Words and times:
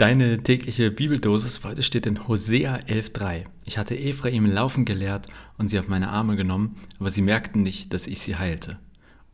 Deine 0.00 0.42
tägliche 0.42 0.90
Bibeldosis 0.90 1.62
heute 1.62 1.82
steht 1.82 2.06
in 2.06 2.26
Hosea 2.26 2.76
11,3. 2.88 3.44
Ich 3.66 3.76
hatte 3.76 3.98
Ephraim 3.98 4.46
laufen 4.46 4.86
gelehrt 4.86 5.26
und 5.58 5.68
sie 5.68 5.78
auf 5.78 5.88
meine 5.88 6.08
Arme 6.08 6.36
genommen, 6.36 6.76
aber 6.98 7.10
sie 7.10 7.20
merkten 7.20 7.62
nicht, 7.62 7.92
dass 7.92 8.06
ich 8.06 8.20
sie 8.20 8.36
heilte. 8.36 8.78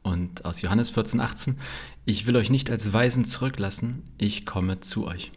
Und 0.03 0.45
aus 0.45 0.63
Johannes 0.63 0.93
14,18. 0.93 1.55
Ich 2.05 2.27
will 2.27 2.35
euch 2.35 2.51
nicht 2.51 2.69
als 2.69 2.93
Weisen 2.93 3.25
zurücklassen, 3.25 4.03
ich 4.19 4.45
komme 4.45 4.81
zu 4.81 5.07
euch. 5.07 5.31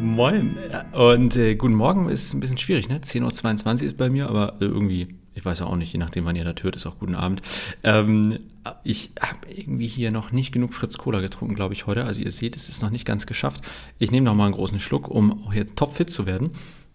Moin 0.00 0.56
und 0.92 1.36
äh, 1.36 1.56
guten 1.56 1.74
Morgen 1.74 2.08
ist 2.08 2.32
ein 2.32 2.40
bisschen 2.40 2.56
schwierig, 2.56 2.88
ne? 2.88 3.00
10.22 3.00 3.66
Uhr 3.66 3.82
ist 3.88 3.96
bei 3.98 4.08
mir, 4.08 4.30
aber 4.30 4.56
irgendwie 4.60 5.08
ich 5.34 5.44
weiß 5.44 5.62
auch 5.62 5.76
nicht, 5.76 5.92
je 5.92 5.98
nachdem, 5.98 6.24
wann 6.24 6.36
ihr 6.36 6.44
das 6.44 6.62
hört, 6.62 6.76
ist 6.76 6.86
auch 6.86 6.98
guten 6.98 7.14
Abend. 7.14 7.42
Ähm, 7.82 8.38
ich 8.82 9.10
habe 9.20 9.50
irgendwie 9.50 9.86
hier 9.86 10.10
noch 10.10 10.32
nicht 10.32 10.52
genug 10.52 10.74
Fritz 10.74 10.96
Cola 10.96 11.20
getrunken, 11.20 11.54
glaube 11.54 11.74
ich, 11.74 11.86
heute. 11.86 12.04
Also 12.04 12.20
ihr 12.20 12.32
seht, 12.32 12.56
es 12.56 12.68
ist 12.68 12.82
noch 12.82 12.90
nicht 12.90 13.04
ganz 13.04 13.26
geschafft. 13.26 13.68
Ich 13.98 14.10
nehme 14.10 14.24
noch 14.24 14.34
mal 14.34 14.46
einen 14.46 14.54
großen 14.54 14.78
Schluck, 14.78 15.08
um 15.08 15.44
auch 15.44 15.52
hier 15.52 15.66
topfit 15.66 16.10
zu 16.10 16.26
werden. 16.26 16.50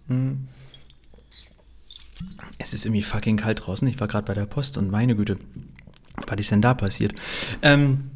Hm. 0.07 0.47
Es 2.57 2.73
ist 2.73 2.85
irgendwie 2.85 3.03
fucking 3.03 3.37
kalt 3.37 3.65
draußen. 3.65 3.87
Ich 3.87 3.99
war 3.99 4.07
gerade 4.07 4.25
bei 4.25 4.33
der 4.33 4.45
Post 4.45 4.77
und 4.77 4.89
meine 4.89 5.15
Güte, 5.15 5.37
was 6.27 6.39
ist 6.39 6.51
denn 6.51 6.61
da 6.61 6.73
passiert? 6.73 7.13
Ähm, 7.61 8.11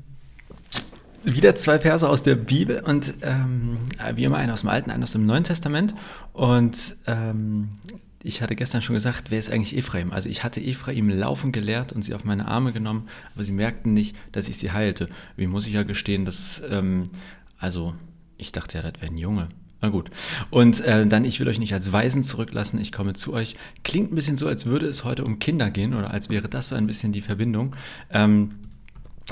wieder 1.23 1.55
zwei 1.55 1.79
Verse 1.79 2.07
aus 2.07 2.23
der 2.23 2.35
Bibel 2.35 2.81
und 2.81 3.13
ähm, 3.21 3.77
wie 4.15 4.25
immer 4.25 4.37
einen 4.37 4.51
aus 4.51 4.61
dem 4.61 4.69
Alten, 4.69 4.91
einen 4.91 5.03
aus 5.03 5.13
dem 5.13 5.25
Neuen 5.25 5.43
Testament. 5.43 5.93
Und 6.33 6.97
ähm, 7.07 7.79
ich 8.23 8.41
hatte 8.41 8.55
gestern 8.55 8.81
schon 8.81 8.95
gesagt, 8.95 9.31
wer 9.31 9.39
ist 9.39 9.51
eigentlich 9.51 9.77
Ephraim? 9.77 10.11
Also 10.11 10.29
ich 10.29 10.43
hatte 10.43 10.61
Ephraim 10.61 11.09
laufen 11.09 11.51
gelehrt 11.51 11.91
und 11.91 12.03
sie 12.03 12.13
auf 12.13 12.23
meine 12.23 12.47
Arme 12.47 12.71
genommen, 12.71 13.07
aber 13.35 13.43
sie 13.43 13.51
merkten 13.51 13.93
nicht, 13.93 14.15
dass 14.31 14.47
ich 14.47 14.57
sie 14.57 14.71
heilte. 14.71 15.07
Wie 15.35 15.47
muss 15.47 15.67
ich 15.67 15.73
ja 15.73 15.83
gestehen, 15.83 16.25
dass, 16.25 16.61
ähm, 16.69 17.03
also 17.57 17.93
ich 18.37 18.51
dachte 18.51 18.77
ja, 18.77 18.83
das 18.83 19.01
wäre 19.01 19.11
ein 19.11 19.17
Junge. 19.17 19.49
Na 19.81 19.89
gut. 19.89 20.09
Und 20.49 20.79
äh, 20.79 21.05
dann, 21.05 21.25
ich 21.25 21.41
will 21.41 21.47
euch 21.49 21.59
nicht 21.59 21.73
als 21.73 21.91
Weisen 21.91 22.23
zurücklassen, 22.23 22.79
ich 22.79 22.93
komme 22.93 23.13
zu 23.13 23.33
euch. 23.33 23.57
Klingt 23.83 24.13
ein 24.13 24.15
bisschen 24.15 24.37
so, 24.37 24.47
als 24.47 24.65
würde 24.65 24.85
es 24.85 25.03
heute 25.03 25.25
um 25.25 25.39
Kinder 25.39 25.69
gehen 25.69 25.93
oder 25.93 26.11
als 26.11 26.29
wäre 26.29 26.47
das 26.47 26.69
so 26.69 26.75
ein 26.75 26.87
bisschen 26.87 27.11
die 27.11 27.21
Verbindung. 27.21 27.75
Ähm, 28.09 28.51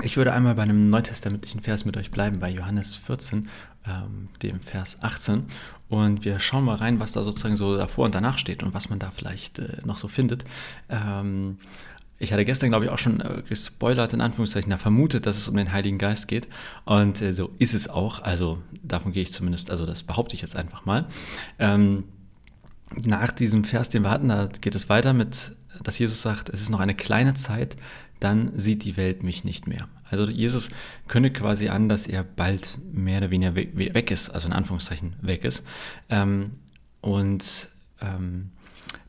ich 0.04 0.18
würde 0.18 0.34
einmal 0.34 0.56
bei 0.56 0.64
einem 0.64 0.90
neutestamentlichen 0.90 1.62
Vers 1.62 1.86
mit 1.86 1.98
euch 1.98 2.12
bleiben, 2.12 2.40
bei 2.40 2.50
Johannes 2.50 2.96
14, 2.96 3.50
ähm, 3.86 4.30
dem 4.42 4.60
Vers 4.60 4.98
18. 5.02 5.44
Und 5.90 6.24
wir 6.24 6.40
schauen 6.40 6.64
mal 6.64 6.76
rein, 6.76 7.00
was 7.00 7.12
da 7.12 7.24
sozusagen 7.24 7.58
so 7.58 7.76
davor 7.76 8.06
und 8.06 8.16
danach 8.16 8.38
steht 8.38 8.64
und 8.64 8.74
was 8.74 8.90
man 8.90 9.00
da 9.00 9.12
vielleicht 9.12 9.60
äh, 9.60 9.82
noch 9.84 9.98
so 9.98 10.08
findet. 10.08 10.46
Ähm, 10.90 11.58
ich 12.18 12.32
hatte 12.32 12.46
gestern, 12.46 12.70
glaube 12.70 12.86
ich, 12.86 12.92
auch 12.92 13.00
schon 13.00 13.20
äh, 13.20 13.42
gespoilert, 13.50 14.14
in 14.14 14.22
Anführungszeichen, 14.22 14.70
da 14.70 14.78
vermutet, 14.78 15.26
dass 15.26 15.38
es 15.38 15.48
um 15.48 15.58
den 15.58 15.72
Heiligen 15.72 15.98
Geist 15.98 16.28
geht. 16.28 16.48
Und 16.86 17.22
äh, 17.22 17.34
so 17.34 17.52
ist 17.60 17.74
es 17.74 17.90
auch. 17.90 18.22
Also 18.22 18.60
davon 18.84 19.12
gehe 19.12 19.24
ich 19.24 19.34
zumindest, 19.34 19.72
also 19.72 19.86
das 19.86 20.04
behaupte 20.04 20.36
ich 20.36 20.42
jetzt 20.42 20.56
einfach 20.56 20.86
mal. 20.86 21.08
Ähm, 21.60 22.04
nach 22.96 23.32
diesem 23.32 23.64
Vers, 23.64 23.90
den 23.90 24.04
wir 24.04 24.12
hatten, 24.12 24.30
da 24.30 24.48
geht 24.62 24.76
es 24.76 24.88
weiter 24.88 25.14
mit, 25.14 25.54
dass 25.84 25.98
Jesus 25.98 26.22
sagt, 26.22 26.50
es 26.50 26.62
ist 26.62 26.70
noch 26.70 26.80
eine 26.80 26.96
kleine 26.96 27.34
Zeit, 27.34 27.76
dann 28.22 28.58
sieht 28.58 28.86
die 28.86 28.96
Welt 28.96 29.24
mich 29.24 29.44
nicht 29.44 29.68
mehr. 29.68 29.90
Also 30.10 30.28
Jesus 30.30 30.70
kündigt 31.08 31.38
quasi 31.38 31.70
an, 31.70 31.90
dass 31.90 32.08
er 32.08 32.24
bald 32.24 32.80
mehr 32.94 33.18
oder 33.18 33.32
weniger 33.32 33.56
weg 33.56 34.12
ist, 34.12 34.30
also 34.30 34.48
in 34.48 34.54
Anführungszeichen 34.54 35.16
weg 35.22 35.44
ist. 35.44 35.64
Ähm, 36.10 36.52
und 37.02 37.68
ähm, 38.02 38.52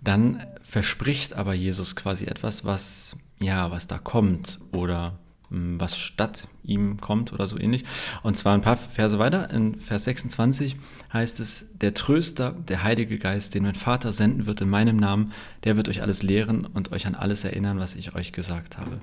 dann 0.00 0.44
verspricht 0.62 1.34
aber 1.34 1.54
Jesus 1.54 1.94
quasi 1.96 2.24
etwas, 2.26 2.64
was 2.64 3.16
ja, 3.40 3.70
was 3.70 3.86
da 3.86 3.98
kommt 3.98 4.60
oder 4.72 5.18
was 5.52 5.98
statt 5.98 6.48
ihm 6.64 6.98
kommt 7.00 7.32
oder 7.32 7.46
so 7.46 7.58
ähnlich. 7.58 7.84
Und 8.22 8.36
zwar 8.36 8.54
ein 8.54 8.62
paar 8.62 8.76
Verse 8.76 9.18
weiter, 9.18 9.50
in 9.50 9.78
Vers 9.80 10.04
26 10.04 10.76
heißt 11.12 11.40
es, 11.40 11.66
der 11.74 11.94
Tröster, 11.94 12.52
der 12.52 12.82
Heilige 12.82 13.18
Geist, 13.18 13.54
den 13.54 13.64
mein 13.64 13.74
Vater 13.74 14.12
senden 14.12 14.46
wird 14.46 14.60
in 14.62 14.70
meinem 14.70 14.96
Namen, 14.96 15.32
der 15.64 15.76
wird 15.76 15.88
euch 15.88 16.02
alles 16.02 16.22
lehren 16.22 16.64
und 16.66 16.92
euch 16.92 17.06
an 17.06 17.14
alles 17.14 17.44
erinnern, 17.44 17.78
was 17.78 17.94
ich 17.94 18.14
euch 18.14 18.32
gesagt 18.32 18.78
habe. 18.78 19.00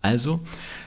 Also, 0.00 0.40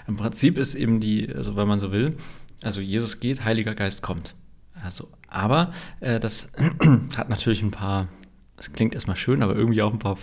im 0.08 0.18
Prinzip 0.18 0.58
ist 0.58 0.76
eben 0.76 1.00
die, 1.00 1.34
also 1.34 1.56
wenn 1.56 1.68
man 1.68 1.80
so 1.80 1.92
will, 1.92 2.18
also 2.64 2.82
Jesus 2.82 3.20
geht, 3.20 3.44
Heiliger 3.44 3.76
Geist 3.76 4.02
kommt. 4.02 4.36
Also, 4.84 5.10
aber 5.28 5.74
äh, 6.00 6.20
das 6.20 6.50
hat 7.18 7.30
natürlich 7.30 7.62
ein 7.62 7.72
paar, 7.72 8.08
das 8.56 8.74
klingt 8.74 8.94
erstmal 8.94 9.18
schön, 9.18 9.44
aber 9.44 9.56
irgendwie 9.56 9.82
auch 9.82 9.94
ein 9.94 10.00
paar, 10.00 10.18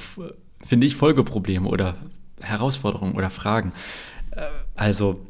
finde 0.65 0.87
ich, 0.87 0.97
Folgeprobleme 0.97 1.69
oder 1.69 1.97
Herausforderungen 2.41 3.15
oder 3.15 3.31
Fragen. 3.31 3.73
Äh, 4.31 4.43
also, 4.75 5.27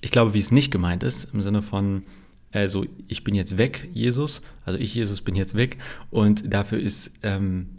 ich 0.00 0.10
glaube, 0.10 0.34
wie 0.34 0.40
es 0.40 0.50
nicht 0.50 0.70
gemeint 0.70 1.02
ist, 1.02 1.28
im 1.32 1.42
Sinne 1.42 1.62
von, 1.62 2.02
also 2.52 2.86
ich 3.08 3.24
bin 3.24 3.34
jetzt 3.34 3.58
weg, 3.58 3.88
Jesus, 3.92 4.42
also 4.64 4.78
ich, 4.78 4.94
Jesus, 4.94 5.20
bin 5.22 5.34
jetzt 5.34 5.54
weg 5.54 5.78
und 6.10 6.52
dafür 6.52 6.78
ist, 6.78 7.10
ähm, 7.22 7.78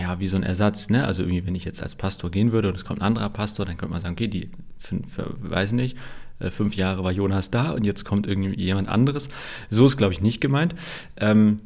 ja, 0.00 0.18
wie 0.18 0.26
so 0.26 0.36
ein 0.36 0.42
Ersatz, 0.42 0.90
ne? 0.90 1.06
Also 1.06 1.22
irgendwie, 1.22 1.46
wenn 1.46 1.54
ich 1.54 1.64
jetzt 1.64 1.82
als 1.82 1.94
Pastor 1.94 2.30
gehen 2.30 2.52
würde 2.52 2.68
und 2.68 2.74
es 2.74 2.84
kommt 2.84 3.00
ein 3.00 3.06
anderer 3.06 3.30
Pastor, 3.30 3.64
dann 3.64 3.76
könnte 3.76 3.92
man 3.92 4.00
sagen, 4.00 4.14
okay, 4.14 4.26
die, 4.26 4.50
fünf, 4.76 5.18
weiß 5.40 5.72
nicht, 5.72 5.96
äh, 6.40 6.50
fünf 6.50 6.74
Jahre 6.74 7.04
war 7.04 7.12
Jonas 7.12 7.50
da 7.50 7.70
und 7.70 7.84
jetzt 7.84 8.04
kommt 8.04 8.26
irgendwie 8.26 8.60
jemand 8.60 8.88
anderes. 8.88 9.28
So 9.70 9.86
ist, 9.86 9.96
glaube 9.96 10.12
ich, 10.12 10.20
nicht 10.20 10.40
gemeint. 10.40 10.74
Ähm, 11.16 11.58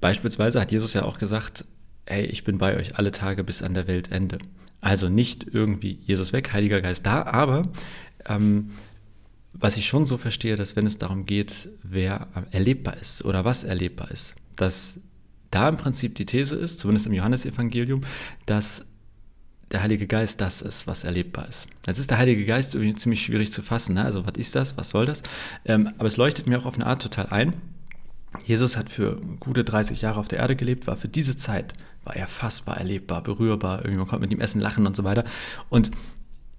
beispielsweise 0.00 0.60
hat 0.60 0.70
Jesus 0.70 0.94
ja 0.94 1.02
auch 1.02 1.18
gesagt, 1.18 1.64
hey, 2.06 2.24
ich 2.26 2.44
bin 2.44 2.58
bei 2.58 2.76
euch 2.76 2.96
alle 2.96 3.10
Tage 3.10 3.42
bis 3.42 3.62
an 3.62 3.74
der 3.74 3.88
Weltende. 3.88 4.38
Also 4.80 5.08
nicht 5.08 5.46
irgendwie 5.50 5.98
Jesus 6.04 6.32
weg, 6.32 6.52
Heiliger 6.52 6.80
Geist 6.80 7.06
da, 7.06 7.24
aber 7.24 7.62
ähm, 8.26 8.70
was 9.52 9.76
ich 9.76 9.86
schon 9.86 10.06
so 10.06 10.18
verstehe, 10.18 10.56
dass 10.56 10.76
wenn 10.76 10.86
es 10.86 10.98
darum 10.98 11.26
geht, 11.26 11.68
wer 11.82 12.28
erlebbar 12.50 12.96
ist 12.98 13.24
oder 13.24 13.44
was 13.44 13.64
erlebbar 13.64 14.10
ist, 14.10 14.34
dass 14.54 15.00
da 15.50 15.68
im 15.68 15.76
Prinzip 15.76 16.14
die 16.14 16.26
These 16.26 16.56
ist, 16.56 16.78
zumindest 16.78 17.06
im 17.06 17.14
Johannesevangelium, 17.14 18.02
dass 18.44 18.84
der 19.70 19.82
Heilige 19.82 20.06
Geist 20.06 20.40
das 20.40 20.62
ist, 20.62 20.86
was 20.86 21.04
erlebbar 21.04 21.48
ist. 21.48 21.66
Jetzt 21.86 21.98
ist 21.98 22.10
der 22.10 22.18
Heilige 22.18 22.44
Geist 22.44 22.72
ziemlich 22.72 23.22
schwierig 23.22 23.50
zu 23.50 23.62
fassen. 23.62 23.94
Ne? 23.94 24.04
Also 24.04 24.26
was 24.26 24.34
ist 24.36 24.54
das? 24.54 24.76
Was 24.76 24.90
soll 24.90 25.06
das? 25.06 25.22
Ähm, 25.64 25.90
aber 25.98 26.06
es 26.06 26.16
leuchtet 26.16 26.46
mir 26.46 26.58
auch 26.58 26.66
auf 26.66 26.76
eine 26.76 26.86
Art 26.86 27.02
total 27.02 27.26
ein. 27.28 27.54
Jesus 28.44 28.76
hat 28.76 28.90
für 28.90 29.18
gute 29.40 29.64
30 29.64 30.02
Jahre 30.02 30.20
auf 30.20 30.28
der 30.28 30.40
Erde 30.40 30.56
gelebt, 30.56 30.86
war 30.86 30.96
für 30.96 31.08
diese 31.08 31.36
Zeit, 31.36 31.72
war 32.06 32.16
er 32.16 32.28
fassbar, 32.28 32.78
erlebbar, 32.78 33.22
berührbar, 33.22 33.80
irgendwie 33.80 33.98
man 33.98 34.06
konnte 34.06 34.22
mit 34.22 34.32
ihm 34.32 34.40
essen, 34.40 34.60
lachen 34.60 34.86
und 34.86 34.96
so 34.96 35.04
weiter. 35.04 35.24
Und 35.68 35.90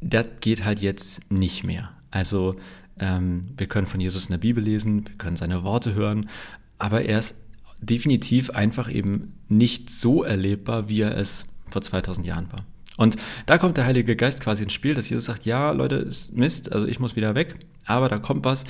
das 0.02 0.28
geht 0.42 0.64
halt 0.66 0.80
jetzt 0.80 1.32
nicht 1.32 1.64
mehr. 1.64 1.92
Also 2.12 2.56
ähm, 3.00 3.44
wir 3.58 3.68
können 3.68 3.88
von 3.88 4.00
Jesus 4.00 4.26
in 4.26 4.34
der 4.34 4.40
Bibel 4.40 4.64
lesen, 4.64 5.08
wir 5.08 5.16
können 5.16 5.38
seine 5.38 5.64
Worte 5.64 5.96
hören, 5.96 6.30
aber 6.78 7.04
er 7.06 7.20
ist 7.20 7.36
definitiv 7.82 8.50
einfach 8.52 8.92
eben 8.92 9.34
nicht 9.48 9.90
so 9.90 10.24
erlebbar, 10.24 10.90
wie 10.90 11.02
er 11.02 11.18
es 11.18 11.46
vor 11.70 11.82
2000 11.82 12.26
Jahren 12.26 12.52
war. 12.52 12.66
Und 12.98 13.16
da 13.46 13.58
kommt 13.58 13.78
der 13.78 13.86
Heilige 13.86 14.16
Geist 14.16 14.42
quasi 14.42 14.64
ins 14.64 14.74
Spiel, 14.74 14.96
dass 14.96 15.10
Jesus 15.10 15.26
sagt, 15.26 15.46
ja, 15.46 15.72
Leute, 15.72 15.96
ist 15.96 16.36
Mist, 16.36 16.72
also 16.72 16.88
ich 16.88 17.00
muss 17.00 17.16
wieder 17.16 17.36
weg, 17.36 17.56
aber 17.86 18.10
da 18.10 18.18
kommt 18.18 18.44
was, 18.44 18.66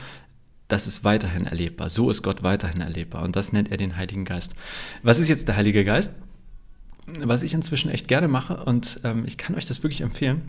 das 0.67 0.85
ist 0.85 1.03
weiterhin 1.03 1.45
erlebbar. 1.45 1.89
So 1.89 2.09
ist 2.09 2.23
Gott 2.23 2.43
weiterhin 2.43 2.81
erlebbar. 2.81 3.23
Und 3.23 3.35
das 3.35 3.53
nennt 3.53 3.71
er 3.71 3.77
den 3.77 3.95
Heiligen 3.95 4.25
Geist. 4.25 4.53
Was 5.01 5.19
ist 5.19 5.29
jetzt 5.29 5.47
der 5.47 5.55
Heilige 5.55 5.85
Geist? 5.85 6.13
Was 7.19 7.41
ich 7.43 7.53
inzwischen 7.53 7.89
echt 7.89 8.07
gerne 8.07 8.27
mache 8.27 8.57
und 8.65 8.99
ähm, 9.03 9.23
ich 9.25 9.37
kann 9.37 9.55
euch 9.55 9.65
das 9.65 9.81
wirklich 9.83 10.01
empfehlen, 10.01 10.41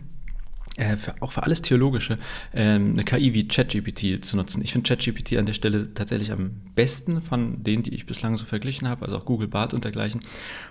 äh, 0.79 0.97
für, 0.97 1.13
auch 1.21 1.31
für 1.31 1.43
alles 1.43 1.61
Theologische, 1.61 2.17
äh, 2.53 2.61
eine 2.61 3.03
KI 3.03 3.33
wie 3.33 3.47
ChatGPT 3.47 4.23
zu 4.23 4.37
nutzen. 4.37 4.61
Ich 4.61 4.71
finde 4.71 4.87
ChatGPT 4.87 5.37
an 5.37 5.45
der 5.45 5.53
Stelle 5.53 5.93
tatsächlich 5.93 6.31
am 6.31 6.51
besten 6.75 7.21
von 7.21 7.63
denen, 7.63 7.83
die 7.83 7.93
ich 7.93 8.05
bislang 8.05 8.37
so 8.37 8.45
verglichen 8.45 8.87
habe, 8.87 9.03
also 9.03 9.17
auch 9.17 9.25
Google 9.25 9.47
Bart 9.47 9.73
und 9.73 9.83
dergleichen. 9.83 10.21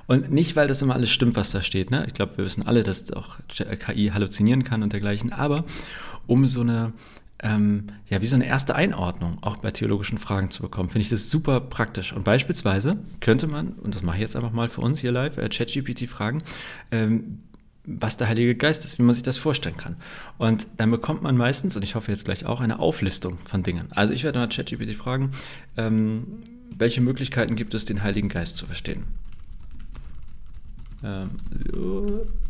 Und 0.06 0.30
nicht, 0.30 0.56
weil 0.56 0.66
das 0.66 0.82
immer 0.82 0.94
alles 0.94 1.10
stimmt, 1.10 1.36
was 1.36 1.50
da 1.50 1.62
steht. 1.62 1.90
Ne? 1.90 2.04
Ich 2.06 2.14
glaube, 2.14 2.38
wir 2.38 2.44
wissen 2.44 2.66
alle, 2.66 2.82
dass 2.82 3.12
auch 3.12 3.38
KI 3.48 4.10
halluzinieren 4.14 4.64
kann 4.64 4.82
und 4.82 4.92
dergleichen, 4.92 5.32
aber 5.32 5.64
um 6.26 6.46
so 6.46 6.60
eine 6.60 6.92
ähm, 7.40 7.84
ja, 8.08 8.20
wie 8.20 8.26
so 8.26 8.34
eine 8.34 8.46
erste 8.46 8.74
Einordnung 8.74 9.38
auch 9.42 9.58
bei 9.58 9.70
theologischen 9.70 10.18
Fragen 10.18 10.50
zu 10.50 10.62
bekommen, 10.62 10.88
finde 10.88 11.02
ich 11.02 11.08
das 11.08 11.30
super 11.30 11.60
praktisch. 11.60 12.12
Und 12.12 12.24
beispielsweise 12.24 12.98
könnte 13.20 13.46
man, 13.46 13.68
und 13.74 13.94
das 13.94 14.02
mache 14.02 14.16
ich 14.16 14.22
jetzt 14.22 14.36
einfach 14.36 14.52
mal 14.52 14.68
für 14.68 14.80
uns 14.80 15.00
hier 15.00 15.12
live, 15.12 15.38
äh, 15.38 15.48
ChatGPT 15.48 16.08
fragen, 16.08 16.42
ähm, 16.90 17.40
was 17.84 18.16
der 18.16 18.28
Heilige 18.28 18.54
Geist 18.54 18.84
ist, 18.84 18.98
wie 18.98 19.02
man 19.02 19.14
sich 19.14 19.22
das 19.22 19.38
vorstellen 19.38 19.76
kann. 19.76 19.96
Und 20.36 20.66
dann 20.76 20.90
bekommt 20.90 21.22
man 21.22 21.36
meistens, 21.36 21.76
und 21.76 21.82
ich 21.82 21.94
hoffe 21.94 22.10
jetzt 22.10 22.24
gleich 22.24 22.44
auch, 22.44 22.60
eine 22.60 22.80
Auflistung 22.80 23.38
von 23.44 23.62
Dingen. 23.62 23.92
Also 23.92 24.12
ich 24.12 24.24
werde 24.24 24.40
mal 24.40 24.48
ChatGPT 24.48 24.94
fragen, 24.94 25.30
ähm, 25.76 26.42
welche 26.76 27.00
Möglichkeiten 27.00 27.56
gibt 27.56 27.72
es, 27.74 27.84
den 27.84 28.02
Heiligen 28.02 28.28
Geist 28.28 28.56
zu 28.56 28.66
verstehen? 28.66 29.04
Ähm, 31.02 31.30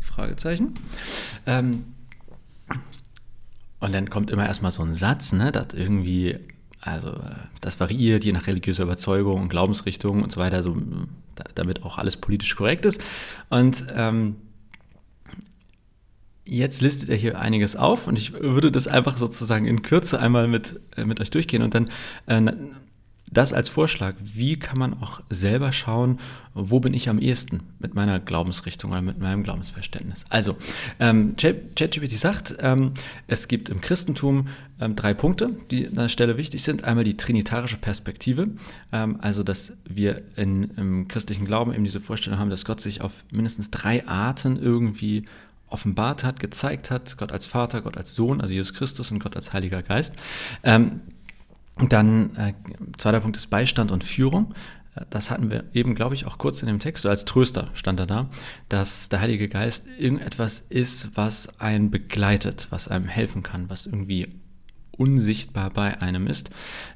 Fragezeichen. 0.01 0.73
Ähm, 1.45 1.83
und 3.79 3.93
dann 3.93 4.09
kommt 4.09 4.31
immer 4.31 4.45
erstmal 4.45 4.71
so 4.71 4.83
ein 4.83 4.93
Satz, 4.93 5.31
ne, 5.31 5.51
das 5.51 5.73
irgendwie, 5.73 6.37
also 6.81 7.13
das 7.61 7.79
variiert 7.79 8.23
je 8.23 8.31
nach 8.31 8.47
religiöser 8.47 8.83
Überzeugung 8.83 9.41
und 9.41 9.49
Glaubensrichtung 9.49 10.23
und 10.23 10.31
so 10.31 10.39
weiter, 10.39 10.63
so, 10.63 10.77
damit 11.55 11.83
auch 11.83 11.97
alles 11.97 12.17
politisch 12.17 12.55
korrekt 12.55 12.85
ist. 12.85 13.01
Und 13.49 13.85
ähm, 13.95 14.35
Jetzt 16.51 16.81
listet 16.81 17.09
er 17.09 17.15
hier 17.15 17.39
einiges 17.39 17.75
auf 17.75 18.07
und 18.07 18.17
ich 18.17 18.33
würde 18.33 18.71
das 18.71 18.87
einfach 18.87 19.17
sozusagen 19.17 19.67
in 19.67 19.83
Kürze 19.83 20.19
einmal 20.19 20.47
mit, 20.47 20.79
äh, 20.97 21.05
mit 21.05 21.19
euch 21.19 21.29
durchgehen 21.29 21.61
und 21.61 21.75
dann 21.75 21.91
äh, 22.25 22.41
das 23.31 23.53
als 23.53 23.69
Vorschlag. 23.69 24.15
Wie 24.21 24.57
kann 24.57 24.77
man 24.77 25.01
auch 25.01 25.21
selber 25.29 25.71
schauen, 25.71 26.19
wo 26.53 26.79
bin 26.79 26.93
ich 26.93 27.09
am 27.09 27.19
ehesten 27.19 27.61
mit 27.79 27.93
meiner 27.93 28.19
Glaubensrichtung 28.19 28.91
oder 28.91 29.01
mit 29.01 29.19
meinem 29.19 29.43
Glaubensverständnis? 29.43 30.25
Also, 30.29 30.57
ähm, 30.99 31.35
ChatGPT 31.35 32.11
sagt, 32.17 32.57
ähm, 32.61 32.93
es 33.27 33.47
gibt 33.47 33.69
im 33.69 33.81
Christentum 33.81 34.47
ähm, 34.79 34.95
drei 34.95 35.13
Punkte, 35.13 35.51
die 35.69 35.87
an 35.87 35.95
der 35.95 36.09
Stelle 36.09 36.37
wichtig 36.37 36.63
sind. 36.63 36.83
Einmal 36.83 37.03
die 37.03 37.17
trinitarische 37.17 37.77
Perspektive, 37.77 38.49
ähm, 38.91 39.17
also 39.21 39.43
dass 39.43 39.77
wir 39.87 40.23
in, 40.35 40.71
im 40.75 41.07
christlichen 41.07 41.45
Glauben 41.45 41.73
eben 41.73 41.83
diese 41.83 41.99
Vorstellung 41.99 42.39
haben, 42.39 42.49
dass 42.49 42.65
Gott 42.65 42.81
sich 42.81 43.01
auf 43.01 43.23
mindestens 43.31 43.69
drei 43.69 44.07
Arten 44.07 44.57
irgendwie 44.57 45.25
offenbart 45.69 46.23
hat, 46.23 46.39
gezeigt 46.39 46.89
hat, 46.89 47.17
Gott 47.17 47.31
als 47.31 47.45
Vater, 47.45 47.81
Gott 47.81 47.95
als 47.95 48.15
Sohn, 48.15 48.41
also 48.41 48.51
Jesus 48.51 48.73
Christus 48.73 49.11
und 49.11 49.19
Gott 49.19 49.35
als 49.35 49.53
Heiliger 49.53 49.83
Geist. 49.83 50.15
Ähm, 50.63 51.01
dann 51.87 52.35
äh, 52.35 52.53
zweiter 52.97 53.21
Punkt 53.21 53.37
ist 53.37 53.47
Beistand 53.47 53.91
und 53.91 54.03
Führung. 54.03 54.53
Äh, 54.95 55.05
das 55.09 55.31
hatten 55.31 55.49
wir 55.49 55.65
eben, 55.73 55.95
glaube 55.95 56.15
ich, 56.15 56.25
auch 56.25 56.37
kurz 56.37 56.61
in 56.61 56.67
dem 56.67 56.79
Text, 56.79 57.05
oder 57.05 57.11
als 57.11 57.25
Tröster 57.25 57.69
stand 57.73 57.99
er 57.99 58.07
da, 58.07 58.29
dass 58.67 59.09
der 59.09 59.21
Heilige 59.21 59.47
Geist 59.47 59.87
irgendetwas 59.97 60.61
ist, 60.61 61.15
was 61.15 61.59
einen 61.59 61.89
begleitet, 61.91 62.67
was 62.69 62.87
einem 62.87 63.07
helfen 63.07 63.43
kann, 63.43 63.69
was 63.69 63.85
irgendwie 63.85 64.39
unsichtbar 64.91 65.69
bei 65.69 66.01
einem 66.01 66.27
ist. 66.27 66.49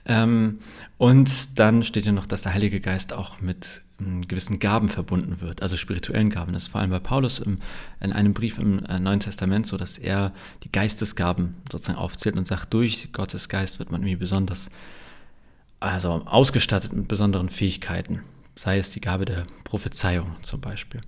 Ähm, 0.06 0.60
und 0.98 1.58
dann 1.58 1.84
steht 1.84 2.06
ja 2.06 2.12
noch, 2.12 2.26
dass 2.26 2.42
der 2.42 2.54
Heilige 2.54 2.82
Geist 2.82 3.14
auch 3.14 3.40
mit 3.40 3.82
gewissen 4.28 4.60
Gaben 4.60 4.90
verbunden 4.90 5.40
wird, 5.42 5.62
also 5.62 5.78
spirituellen 5.78 6.30
Gaben. 6.30 6.54
Das 6.54 6.64
ist 6.64 6.70
vor 6.70 6.82
allem 6.82 6.90
bei 6.90 7.00
Paulus 7.00 7.40
im, 7.40 7.60
in 8.02 8.12
einem 8.12 8.34
Brief 8.34 8.58
im 8.58 8.84
äh, 8.86 9.00
Neuen 9.00 9.20
Testament 9.20 9.68
so, 9.68 9.78
dass 9.78 9.98
er 9.98 10.34
die 10.64 10.72
Geistesgaben 10.72 11.56
sozusagen 11.72 12.00
aufzählt 12.00 12.36
und 12.36 12.46
sagt, 12.46 12.74
durch 12.74 13.10
Gottes 13.14 13.50
Geist 13.50 13.80
wird 13.80 13.92
man 13.92 14.02
irgendwie 14.02 14.18
besonders 14.18 14.70
also 15.80 16.10
ausgestattet 16.26 16.94
mit 16.94 17.08
besonderen 17.08 17.50
Fähigkeiten 17.50 18.22
sei 18.56 18.78
es 18.78 18.90
die 18.92 19.02
Gabe 19.02 19.26
der 19.26 19.46
Prophezeiung 19.64 20.36
zum 20.42 20.62
Beispiel. 20.62 21.02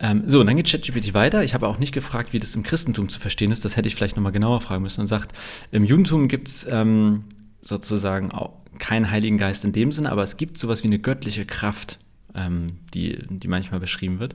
Ähm, 0.00 0.24
so, 0.26 0.40
und 0.40 0.46
dann 0.46 0.56
geht 0.56 0.70
ChatGPT 0.70 1.14
weiter. 1.14 1.42
Ich 1.42 1.54
habe 1.54 1.66
auch 1.66 1.78
nicht 1.78 1.92
gefragt, 1.92 2.32
wie 2.32 2.38
das 2.38 2.54
im 2.54 2.62
Christentum 2.62 3.08
zu 3.08 3.18
verstehen 3.18 3.50
ist. 3.50 3.64
Das 3.64 3.76
hätte 3.76 3.88
ich 3.88 3.94
vielleicht 3.94 4.16
nochmal 4.16 4.32
genauer 4.32 4.60
fragen 4.60 4.82
müssen 4.82 5.00
und 5.00 5.06
sagt, 5.06 5.34
im 5.70 5.84
Judentum 5.84 6.28
gibt 6.28 6.48
es 6.48 6.66
ähm, 6.70 7.24
sozusagen 7.60 8.32
auch 8.32 8.52
keinen 8.78 9.10
Heiligen 9.10 9.38
Geist 9.38 9.64
in 9.64 9.72
dem 9.72 9.92
Sinne, 9.92 10.10
aber 10.10 10.22
es 10.24 10.36
gibt 10.36 10.58
sowas 10.58 10.82
wie 10.82 10.88
eine 10.88 10.98
göttliche 10.98 11.46
Kraft, 11.46 11.98
ähm, 12.34 12.78
die, 12.92 13.18
die 13.28 13.48
manchmal 13.48 13.80
beschrieben 13.80 14.18
wird. 14.18 14.34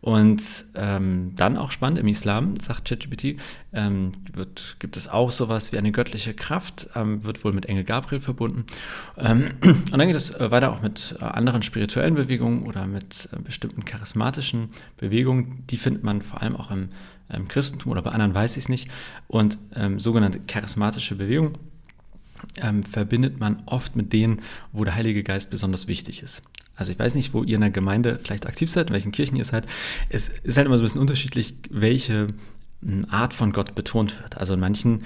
Und 0.00 0.66
ähm, 0.74 1.34
dann 1.36 1.56
auch 1.56 1.70
spannend, 1.70 1.98
im 1.98 2.08
Islam, 2.08 2.58
sagt 2.60 2.86
ChatGPT, 2.88 3.40
ähm, 3.72 4.12
gibt 4.78 4.96
es 4.96 5.08
auch 5.08 5.30
sowas 5.30 5.72
wie 5.72 5.78
eine 5.78 5.92
göttliche 5.92 6.34
Kraft, 6.34 6.88
ähm, 6.94 7.24
wird 7.24 7.44
wohl 7.44 7.52
mit 7.52 7.66
Engel 7.66 7.84
Gabriel 7.84 8.20
verbunden. 8.20 8.64
Ähm, 9.16 9.50
und 9.64 9.98
dann 9.98 10.06
geht 10.06 10.16
es 10.16 10.30
äh, 10.30 10.50
weiter 10.50 10.72
auch 10.72 10.82
mit 10.82 11.16
äh, 11.20 11.24
anderen 11.24 11.62
spirituellen 11.62 12.14
Bewegungen 12.14 12.64
oder 12.64 12.86
mit 12.86 13.28
äh, 13.32 13.38
bestimmten 13.40 13.84
charismatischen 13.84 14.68
Bewegungen. 14.96 15.64
Die 15.70 15.76
findet 15.76 16.02
man 16.02 16.22
vor 16.22 16.42
allem 16.42 16.56
auch 16.56 16.70
im, 16.70 16.90
im 17.32 17.48
Christentum 17.48 17.92
oder 17.92 18.02
bei 18.02 18.10
anderen 18.10 18.34
weiß 18.34 18.56
ich 18.56 18.64
es 18.64 18.68
nicht. 18.68 18.90
Und 19.28 19.58
ähm, 19.74 19.98
sogenannte 19.98 20.40
charismatische 20.40 21.14
Bewegungen 21.14 21.58
ähm, 22.56 22.82
verbindet 22.82 23.40
man 23.40 23.62
oft 23.66 23.96
mit 23.96 24.12
denen, 24.12 24.42
wo 24.72 24.84
der 24.84 24.94
Heilige 24.94 25.22
Geist 25.22 25.50
besonders 25.50 25.88
wichtig 25.88 26.22
ist. 26.22 26.42
Also 26.76 26.92
ich 26.92 26.98
weiß 26.98 27.14
nicht, 27.14 27.34
wo 27.34 27.42
ihr 27.42 27.54
in 27.56 27.60
der 27.60 27.70
Gemeinde 27.70 28.18
vielleicht 28.22 28.46
aktiv 28.46 28.70
seid, 28.70 28.88
in 28.88 28.94
welchen 28.94 29.12
Kirchen 29.12 29.36
ihr 29.36 29.44
seid. 29.44 29.66
Es 30.08 30.28
ist 30.28 30.56
halt 30.56 30.66
immer 30.66 30.78
so 30.78 30.82
ein 30.82 30.86
bisschen 30.86 31.00
unterschiedlich, 31.00 31.54
welche 31.70 32.28
hm, 32.82 33.06
Art 33.08 33.34
von 33.34 33.52
Gott 33.52 33.74
betont 33.74 34.20
wird. 34.20 34.36
Also 34.36 34.54
in 34.54 34.60
manchen 34.60 35.04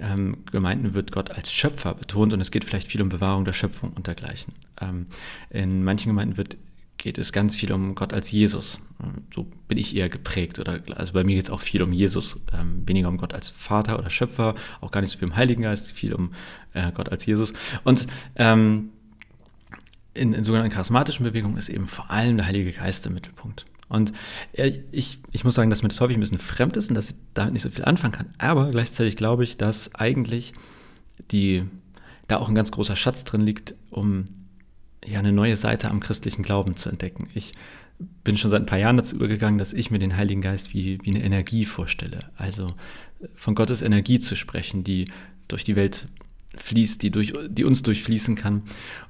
ähm, 0.00 0.38
Gemeinden 0.50 0.94
wird 0.94 1.12
Gott 1.12 1.30
als 1.30 1.52
Schöpfer 1.52 1.94
betont 1.94 2.32
und 2.32 2.40
es 2.40 2.50
geht 2.50 2.64
vielleicht 2.64 2.88
viel 2.88 3.02
um 3.02 3.08
Bewahrung 3.08 3.44
der 3.44 3.52
Schöpfung 3.52 3.92
und 3.92 4.06
dergleichen. 4.06 4.54
Ähm, 4.80 5.06
in 5.50 5.84
manchen 5.84 6.10
Gemeinden 6.10 6.36
wird, 6.36 6.56
geht 6.96 7.18
es 7.18 7.32
ganz 7.32 7.56
viel 7.56 7.72
um 7.72 7.94
Gott 7.94 8.12
als 8.12 8.30
Jesus. 8.30 8.78
So 9.34 9.46
bin 9.68 9.78
ich 9.78 9.96
eher 9.96 10.08
geprägt. 10.08 10.58
Oder, 10.58 10.80
also 10.94 11.14
bei 11.14 11.24
mir 11.24 11.36
geht 11.36 11.46
es 11.46 11.50
auch 11.50 11.60
viel 11.60 11.82
um 11.82 11.92
Jesus, 11.92 12.38
ähm, 12.52 12.82
weniger 12.86 13.08
um 13.08 13.16
Gott 13.16 13.32
als 13.32 13.48
Vater 13.48 13.98
oder 13.98 14.10
Schöpfer, 14.10 14.54
auch 14.80 14.90
gar 14.90 15.00
nicht 15.00 15.10
so 15.10 15.18
viel 15.18 15.28
um 15.28 15.36
Heiligen 15.36 15.62
Geist, 15.62 15.90
viel 15.90 16.12
um 16.12 16.32
äh, 16.74 16.92
Gott 16.92 17.08
als 17.08 17.24
Jesus. 17.24 17.54
Und 17.84 18.06
ähm, 18.36 18.90
in, 20.14 20.32
in 20.32 20.44
sogenannten 20.44 20.72
charismatischen 20.72 21.24
Bewegungen 21.24 21.56
ist 21.56 21.68
eben 21.68 21.86
vor 21.86 22.10
allem 22.10 22.36
der 22.36 22.46
Heilige 22.46 22.72
Geist 22.72 23.06
im 23.06 23.14
Mittelpunkt. 23.14 23.64
Und 23.88 24.12
ich, 24.52 25.18
ich 25.32 25.44
muss 25.44 25.56
sagen, 25.56 25.68
dass 25.68 25.82
mir 25.82 25.88
das 25.88 26.00
häufig 26.00 26.16
ein 26.16 26.20
bisschen 26.20 26.38
fremd 26.38 26.76
ist 26.76 26.90
und 26.90 26.94
dass 26.94 27.10
ich 27.10 27.16
damit 27.34 27.54
nicht 27.54 27.62
so 27.62 27.70
viel 27.70 27.84
anfangen 27.84 28.12
kann. 28.12 28.34
Aber 28.38 28.70
gleichzeitig 28.70 29.16
glaube 29.16 29.42
ich, 29.42 29.56
dass 29.56 29.94
eigentlich 29.96 30.52
die, 31.32 31.64
da 32.28 32.38
auch 32.38 32.48
ein 32.48 32.54
ganz 32.54 32.70
großer 32.70 32.94
Schatz 32.94 33.24
drin 33.24 33.40
liegt, 33.40 33.74
um 33.90 34.26
ja 35.04 35.18
eine 35.18 35.32
neue 35.32 35.56
Seite 35.56 35.90
am 35.90 35.98
christlichen 35.98 36.42
Glauben 36.42 36.76
zu 36.76 36.88
entdecken. 36.88 37.28
Ich 37.34 37.54
bin 38.22 38.36
schon 38.36 38.50
seit 38.50 38.62
ein 38.62 38.66
paar 38.66 38.78
Jahren 38.78 38.96
dazu 38.96 39.16
übergegangen, 39.16 39.58
dass 39.58 39.72
ich 39.72 39.90
mir 39.90 39.98
den 39.98 40.16
Heiligen 40.16 40.40
Geist 40.40 40.72
wie, 40.72 40.98
wie 41.02 41.10
eine 41.10 41.24
Energie 41.24 41.64
vorstelle. 41.64 42.30
Also 42.36 42.74
von 43.34 43.56
Gottes 43.56 43.82
Energie 43.82 44.20
zu 44.20 44.36
sprechen, 44.36 44.84
die 44.84 45.10
durch 45.48 45.64
die 45.64 45.76
Welt 45.76 46.06
fließt, 46.56 47.02
die, 47.02 47.10
durch, 47.10 47.32
die 47.48 47.64
uns 47.64 47.82
durchfließen 47.82 48.34
kann. 48.34 48.62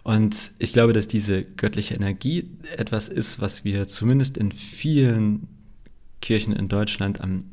Und 0.02 0.52
ich 0.58 0.72
glaube, 0.72 0.92
dass 0.92 1.08
diese 1.08 1.42
göttliche 1.42 1.94
Energie 1.94 2.50
etwas 2.76 3.08
ist, 3.08 3.40
was 3.40 3.64
wir 3.64 3.88
zumindest 3.88 4.36
in 4.36 4.52
vielen 4.52 5.48
Kirchen 6.20 6.54
in 6.54 6.68
Deutschland 6.68 7.20
am 7.20 7.44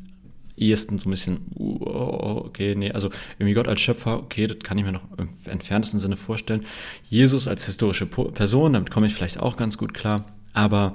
ehesten 0.57 0.97
so 0.99 1.07
ein 1.07 1.11
bisschen, 1.11 1.39
okay, 1.55 2.75
nee, 2.75 2.91
also 2.91 3.09
irgendwie 3.37 3.53
Gott 3.53 3.67
als 3.67 3.79
Schöpfer, 3.79 4.17
okay, 4.17 4.47
das 4.47 4.57
kann 4.59 4.77
ich 4.77 4.83
mir 4.83 4.91
noch 4.91 5.03
im 5.17 5.29
entferntesten 5.45 5.99
Sinne 5.99 6.17
vorstellen. 6.17 6.65
Jesus 7.03 7.47
als 7.47 7.65
historische 7.65 8.07
Person, 8.07 8.73
damit 8.73 8.91
komme 8.91 9.05
ich 9.05 9.13
vielleicht 9.13 9.39
auch 9.39 9.55
ganz 9.55 9.77
gut 9.77 9.93
klar, 9.93 10.25
aber 10.53 10.93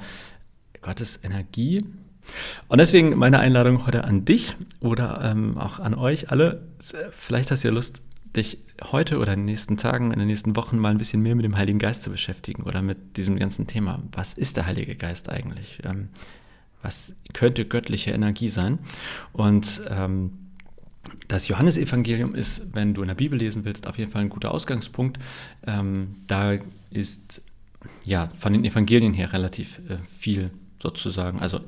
Gottes 0.82 1.20
Energie. 1.22 1.84
Und 2.68 2.78
deswegen 2.78 3.16
meine 3.16 3.38
Einladung 3.38 3.86
heute 3.86 4.04
an 4.04 4.24
dich 4.24 4.54
oder 4.80 5.20
ähm, 5.22 5.56
auch 5.58 5.78
an 5.78 5.94
euch 5.94 6.30
alle. 6.30 6.66
Vielleicht 7.10 7.50
hast 7.50 7.64
du 7.64 7.68
ja 7.68 7.74
Lust, 7.74 8.02
dich 8.36 8.58
heute 8.90 9.18
oder 9.18 9.34
in 9.34 9.40
den 9.40 9.46
nächsten 9.46 9.76
Tagen, 9.76 10.12
in 10.12 10.18
den 10.18 10.28
nächsten 10.28 10.56
Wochen 10.56 10.78
mal 10.78 10.90
ein 10.90 10.98
bisschen 10.98 11.22
mehr 11.22 11.34
mit 11.34 11.44
dem 11.44 11.56
Heiligen 11.56 11.78
Geist 11.78 12.02
zu 12.02 12.10
beschäftigen 12.10 12.62
oder 12.62 12.82
mit 12.82 13.16
diesem 13.16 13.38
ganzen 13.38 13.66
Thema. 13.66 14.02
Was 14.12 14.34
ist 14.34 14.56
der 14.56 14.66
Heilige 14.66 14.96
Geist 14.96 15.28
eigentlich? 15.28 15.80
Ähm, 15.84 16.08
was 16.82 17.14
könnte 17.32 17.64
göttliche 17.64 18.10
Energie 18.10 18.48
sein? 18.48 18.78
Und 19.32 19.82
ähm, 19.88 20.32
das 21.28 21.48
Johannesevangelium 21.48 22.34
ist, 22.34 22.74
wenn 22.74 22.94
du 22.94 23.02
in 23.02 23.08
der 23.08 23.14
Bibel 23.14 23.38
lesen 23.38 23.64
willst, 23.64 23.86
auf 23.86 23.98
jeden 23.98 24.10
Fall 24.10 24.22
ein 24.22 24.28
guter 24.28 24.52
Ausgangspunkt. 24.52 25.18
Ähm, 25.66 26.16
da 26.26 26.58
ist 26.90 27.42
ja 28.04 28.28
von 28.38 28.52
den 28.52 28.64
Evangelien 28.64 29.14
her 29.14 29.32
relativ 29.32 29.78
äh, 29.88 29.98
viel 30.10 30.50
sozusagen, 30.80 31.40
also 31.40 31.60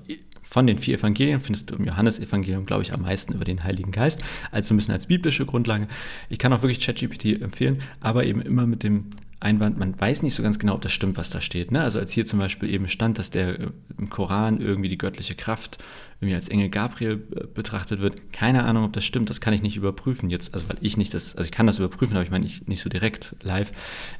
von 0.45 0.67
den 0.67 0.79
vier 0.79 0.99
Evangelien 0.99 1.41
findest 1.41 1.71
du 1.71 1.77
im 1.77 1.85
Johannesevangelium, 1.85 2.67
glaube 2.67 2.83
ich, 2.83 2.93
am 2.93 3.03
meisten 3.03 3.33
über 3.35 3.45
den 3.45 3.65
Heiligen 3.65 3.91
Geist, 3.91 4.23
also 4.53 4.73
ein 4.73 4.77
bisschen 4.77 4.95
als 4.95 5.07
biblische 5.07 5.47
Grundlage. 5.47 5.89
Ich 6.29 6.39
kann 6.39 6.53
auch 6.53 6.63
wirklich 6.63 6.81
ChatGPT 6.81 7.43
empfehlen, 7.43 7.83
aber 8.01 8.25
eben 8.25 8.41
immer 8.41 8.67
mit 8.67 8.83
dem 8.83 9.07
Einwand, 9.41 9.79
man 9.79 9.99
weiß 10.01 10.23
nicht 10.23 10.35
so 10.35 10.43
ganz 10.43 10.59
genau, 10.59 10.75
ob 10.75 10.83
das 10.83 10.93
stimmt, 10.93 11.19
was 11.19 11.31
da 11.31 11.41
steht. 11.41 11.71
Ne? 11.71 11.83
Also 11.83 11.99
als 11.99 12.13
hier 12.13 12.25
zum 12.25 12.39
Beispiel 12.39 12.71
eben 12.71 12.89
stand, 12.89 13.19
dass 13.19 13.31
der 13.31 13.61
äh, 13.61 13.71
im 13.99 14.09
Koran 14.09 14.61
irgendwie 14.61 14.89
die 14.89 14.99
göttliche 14.99 15.35
Kraft 15.35 15.79
irgendwie 16.21 16.35
als 16.35 16.49
Engel 16.49 16.71
Gabriel 16.71 17.23
äh, 17.37 17.47
betrachtet 17.47 18.01
wird, 18.01 18.33
keine 18.33 18.65
Ahnung, 18.65 18.85
ob 18.85 18.93
das 18.95 19.05
stimmt, 19.05 19.29
das 19.31 19.41
kann 19.41 19.53
ich 19.53 19.63
nicht 19.63 19.77
überprüfen 19.77 20.31
jetzt, 20.31 20.55
also 20.55 20.69
weil 20.69 20.79
ich 20.81 20.97
nicht 20.97 21.13
das, 21.13 21.37
also 21.37 21.45
ich 21.45 21.53
kann 21.53 21.67
das 21.67 21.79
überprüfen, 21.79 22.17
aber 22.17 22.25
ich 22.25 22.31
meine 22.31 22.45
nicht, 22.45 22.69
nicht 22.69 22.81
so 22.81 22.89
direkt 22.89 23.37
live. 23.43 23.73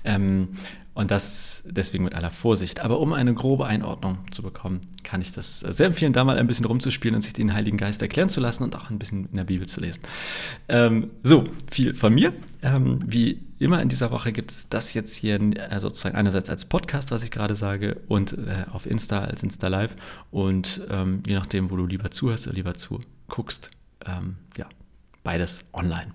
Ähm, 0.05 0.49
und 0.95 1.11
das 1.11 1.63
deswegen 1.67 2.05
mit 2.05 2.15
aller 2.15 2.31
Vorsicht. 2.31 2.81
Aber 2.81 3.01
um 3.01 3.13
eine 3.13 3.35
grobe 3.35 3.67
Einordnung 3.67 4.19
zu 4.31 4.43
bekommen, 4.43 4.81
kann 5.03 5.21
ich 5.21 5.33
das 5.33 5.61
sehr 5.61 5.87
empfehlen, 5.87 6.13
da 6.13 6.25
mal 6.25 6.39
ein 6.39 6.47
bisschen 6.47 6.67
rumzuspielen 6.67 7.17
und 7.17 7.23
sich 7.23 7.33
den 7.33 7.53
Heiligen 7.53 7.77
Geist 7.77 8.01
erklären 8.01 8.29
zu 8.29 8.41
lassen 8.41 8.63
und 8.63 8.77
auch 8.77 8.91
ein 8.91 8.99
bisschen 8.99 9.27
in 9.27 9.37
der 9.37 9.45
Bibel 9.45 9.67
zu 9.67 9.81
lesen. 9.81 10.03
Ähm, 10.69 11.11
so, 11.23 11.45
viel 11.71 11.95
von 11.95 12.15
mir. 12.15 12.33
Ähm, 12.63 13.01
wie 13.05 13.41
immer 13.59 13.83
in 13.83 13.89
dieser 13.89 14.11
Woche 14.11 14.33
gibt 14.33 14.51
es 14.51 14.69
das 14.69 14.95
jetzt 14.95 15.15
hier 15.15 15.41
äh, 15.41 15.81
sozusagen 15.81 16.17
einerseits 16.17 16.49
als 16.49 16.65
Podcast, 16.65 17.11
was 17.11 17.25
ich 17.25 17.31
gerade 17.31 17.57
sage, 17.57 18.01
und 18.09 18.33
äh, 18.33 18.65
auf 18.73 18.87
Insta 18.87 19.25
als 19.25 19.43
Insta 19.43 19.69
Live. 19.69 19.97
Und 20.31 20.81
ähm, 20.91 21.23
je 21.27 21.35
nachdem, 21.35 21.71
wo 21.71 21.77
du 21.77 21.87
lieber 21.87 22.11
zuhörst 22.11 22.47
oder 22.47 22.57
lieber 22.57 22.75
zuguckst, 22.75 23.71
ähm, 24.07 24.37
ja, 24.57 24.69
beides 25.25 25.65
online. 25.73 26.13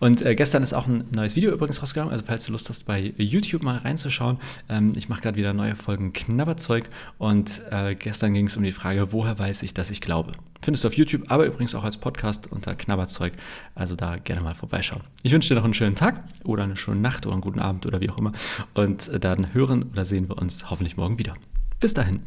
Und 0.00 0.20
äh, 0.20 0.34
gestern 0.34 0.62
ist 0.62 0.74
auch 0.74 0.86
ein 0.86 1.04
neues 1.14 1.36
Video 1.36 1.52
übrigens 1.52 1.80
rausgekommen, 1.80 2.12
also 2.12 2.24
falls 2.26 2.44
du 2.44 2.52
Lust 2.52 2.68
hast, 2.68 2.84
bei 2.84 3.14
YouTube 3.16 3.62
mal 3.62 3.78
reinzuschauen. 3.78 4.38
Ähm, 4.68 4.92
ich 4.96 5.08
mache 5.08 5.22
gerade 5.22 5.36
wieder 5.36 5.54
neue 5.54 5.76
Folgen 5.76 6.12
Knabberzeug 6.12 6.88
und 7.16 7.62
äh, 7.70 7.94
gestern 7.94 8.34
ging 8.34 8.48
es 8.48 8.56
um 8.56 8.62
die 8.64 8.72
Frage, 8.72 9.12
woher 9.12 9.38
weiß 9.38 9.62
ich, 9.62 9.72
dass 9.72 9.90
ich 9.90 10.00
glaube. 10.00 10.32
Findest 10.60 10.84
du 10.84 10.88
auf 10.88 10.94
YouTube, 10.94 11.22
aber 11.28 11.46
übrigens 11.46 11.74
auch 11.74 11.84
als 11.84 11.96
Podcast 11.96 12.50
unter 12.50 12.74
Knabberzeug. 12.74 13.32
Also 13.74 13.94
da 13.94 14.16
gerne 14.16 14.42
mal 14.42 14.54
vorbeischauen. 14.54 15.02
Ich 15.22 15.32
wünsche 15.32 15.48
dir 15.48 15.54
noch 15.54 15.64
einen 15.64 15.74
schönen 15.74 15.94
Tag 15.94 16.24
oder 16.44 16.64
eine 16.64 16.76
schöne 16.76 17.00
Nacht 17.00 17.26
oder 17.26 17.34
einen 17.34 17.42
guten 17.42 17.60
Abend 17.60 17.86
oder 17.86 18.00
wie 18.00 18.10
auch 18.10 18.18
immer. 18.18 18.32
Und 18.74 19.08
äh, 19.08 19.20
dann 19.20 19.54
hören 19.54 19.84
oder 19.84 20.04
sehen 20.04 20.28
wir 20.28 20.36
uns 20.36 20.68
hoffentlich 20.68 20.96
morgen 20.96 21.18
wieder. 21.18 21.34
Bis 21.78 21.94
dahin. 21.94 22.22